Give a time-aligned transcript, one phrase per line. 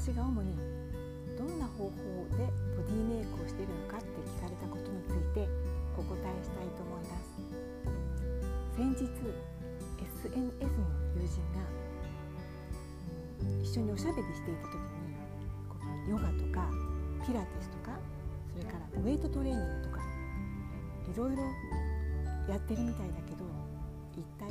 [0.00, 0.56] 私が主に
[1.36, 1.92] どんな方法
[2.32, 5.44] でボディメイクをしているのかって聞かれたことについて
[5.92, 7.36] お答えしたいと思います。
[8.80, 9.04] 先日
[10.24, 10.88] SNS の
[11.20, 11.60] 友人が
[13.60, 15.12] 一緒におしゃべりしていた時に
[15.68, 16.64] このヨガとか
[17.26, 18.00] ピラティスとか
[18.56, 20.00] それからウェイトトレーニングとか
[21.12, 21.42] いろいろ
[22.48, 23.44] やってるみたいだけど
[24.16, 24.48] 一体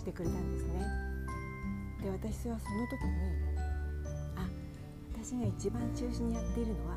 [0.00, 0.80] してくれたんですね。
[2.02, 3.10] で私はその時に
[4.34, 4.48] あ
[5.12, 6.96] 私が一番中心にやっているのは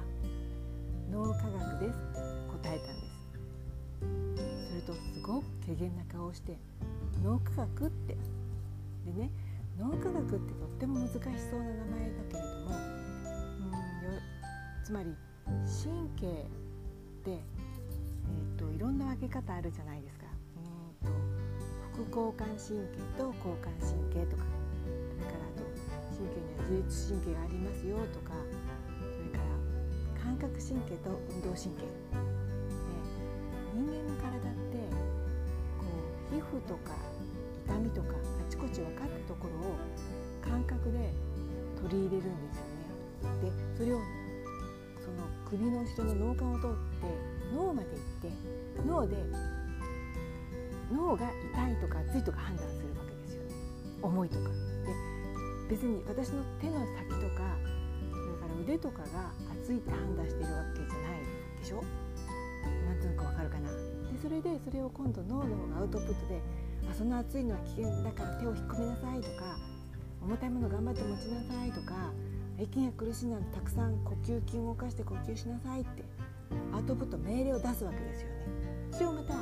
[1.11, 2.19] 脳科学ですって
[2.63, 3.07] 答えたんで
[4.39, 6.57] すするとすごく軽減な顔をして
[7.21, 8.15] 脳科学って
[9.05, 9.29] でね
[9.77, 14.21] 脳科学ってとっても難しそうな名前だけれどもうんよ
[14.85, 15.13] つまり
[15.45, 16.29] 神経っ
[17.25, 20.22] て、えーと、いろんな分け方あるじゃないですか
[22.09, 24.43] 交感神経と交感神経とか。
[24.43, 25.63] それからあと
[26.15, 28.33] 神経には自律神経がありますよとか。
[28.99, 31.83] それから感覚神経と運動神経。
[31.83, 31.91] で
[33.73, 34.77] 人間の体って
[35.79, 35.85] こ
[36.31, 36.93] う皮膚とか
[37.65, 39.77] 痛みとかあちこち分かったところを
[40.41, 41.11] 感覚で
[41.81, 42.65] 取り入れるんですよ
[43.41, 43.49] ね。
[43.49, 43.99] でそれを
[45.01, 46.69] その首の後ろの脳幹を通っ
[47.01, 47.07] て
[47.53, 48.31] 脳まで行って
[48.87, 49.17] 脳で
[50.93, 53.49] 脳が痛いとか熱いとか判断するわけですよね
[54.01, 54.49] 重いとか。
[54.49, 54.53] で
[55.69, 57.57] 別に私の手の先とか
[58.11, 61.23] それから腕とかが熱いって判断してるわけじゃない
[61.59, 61.83] でしょ
[62.85, 66.41] なんとなくわかるかなでそれでそれを今度脳の方がアウトプットで
[66.89, 69.57] あその熱いのは危険だから手を引っ込めなさいとか
[70.21, 72.13] 重たいもの頑張って持ちなさいとか
[72.59, 76.03] 息が苦しいのはたくさん呼吸筋を動かして呼吸しなさいって
[76.73, 78.33] アウトプット命令を出すわけですよね。
[78.91, 79.33] それをまた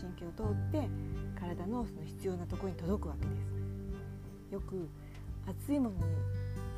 [0.00, 0.88] 神経を通って
[1.38, 4.54] 体のその必要なところに届くわけです。
[4.54, 4.88] よく
[5.46, 6.02] 熱いものに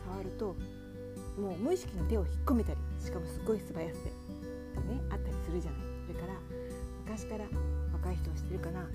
[0.04, 0.56] 触ると
[1.40, 6.34] もう無意識に手を引っ込めたりしかもすごい素早さで、ね、あったりするじゃないそれから
[7.04, 7.44] 昔から
[7.92, 8.86] 若い人は知ってるかな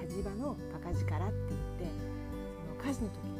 [0.00, 1.94] 火事場のバカ力って言って
[2.58, 3.38] その火事の時に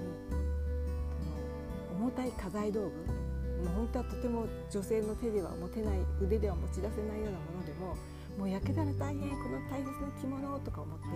[1.19, 7.97] その重たい家財道具もう本当はとても女性の手では持てない腕では持ち出せないようなものでも
[8.39, 11.07] もう焼けたら大変この大切な着物とか思って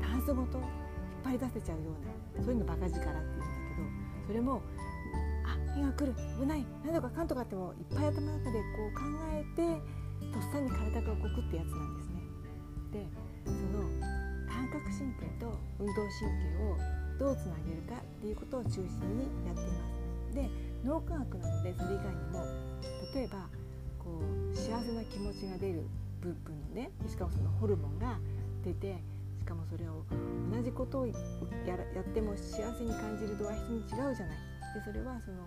[0.00, 0.66] タンスごと引っ
[1.24, 3.20] 張り出せちゃうようなそういうのバカ力って言うんだ
[4.22, 4.62] けどそれも
[5.44, 9.66] あ火が来る危ない何とかかんとかってもいっぱい頭の中でこう考えて
[10.32, 12.22] とっさに体が動くってやつなんですね。
[12.92, 13.06] で
[13.44, 13.84] その
[14.48, 16.78] 感覚神経と運動神経を
[17.18, 19.86] どうつなげるかっていうことを中心にやっていま
[20.30, 20.34] す。
[20.34, 20.50] で
[20.84, 22.44] 脳科学なのでそれ以外にも
[23.14, 23.48] 例えば
[23.98, 24.20] こ
[24.52, 25.84] う幸せな気持ちが出る
[26.24, 28.18] 部分のねしかもそのホルモンが
[28.64, 28.96] 出て
[29.38, 30.04] しかもそれを
[30.50, 31.12] 同じことをや
[31.66, 34.54] やっても幸せに感じる度合い人に違うじゃない。
[34.74, 35.46] でそれはその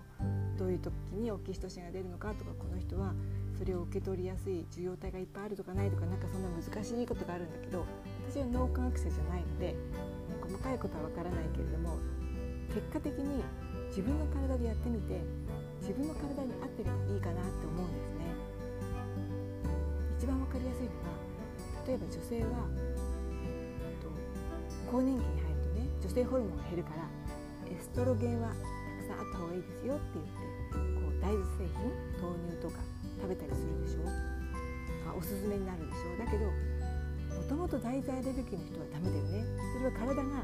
[0.56, 3.12] どういう時にオキシトシンが出るのかとかこの人は
[3.58, 7.84] それを受け取りやすい受容体がいっぱいあるとかないとかなんかそんな難しいことがあるんだけど
[8.30, 9.76] 私は脳科学者じゃないので
[10.40, 11.98] 細かいことはわからないけれども
[12.72, 13.44] 結果的に
[13.88, 15.20] 自分の体でやってみて
[15.80, 18.57] 自分の体に合ってればいいかなって思うんですね。
[20.18, 21.14] 一番わかりやすいのが
[21.86, 22.66] 例えば女性は
[24.90, 27.06] 更年期に入るとね女性ホルモンが減るから
[27.70, 28.58] エストロゲンはたく
[29.06, 30.42] さんあった方がいいですよって言って
[30.98, 31.86] こう大豆製品
[32.18, 32.82] 豆乳とか
[33.20, 34.10] 食べたりするでしょ。
[35.06, 36.18] あおすすめになるでしょ。
[36.18, 36.52] だけども
[37.46, 39.46] ともと大豆アレルギーの人はダメだよね。
[39.76, 40.42] それは体が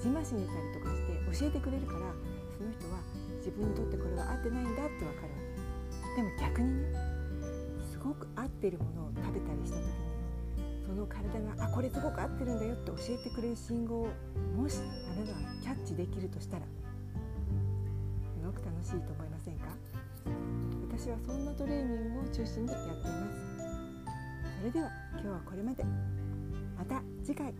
[0.00, 2.08] じましにたりとかして教えてくれるから
[2.56, 3.04] その人は
[3.44, 5.44] 自分にとってこれは合ってないんだって分かるわ
[6.16, 6.16] け。
[6.16, 6.96] でも逆にね
[7.90, 9.09] すごく合っているものを
[9.40, 10.10] べたりした時に
[10.86, 14.08] その体があこれすごく合ってるんだよって教えてくれる信号を
[14.56, 14.78] もし
[15.10, 19.66] あなたがキャッチできるとしたらすごく楽しいと思いませんか
[21.00, 23.50] 私はそんなトレーニングを中心にやっています。
[24.58, 25.84] それでは今日はこれまで。
[26.76, 27.54] また次回。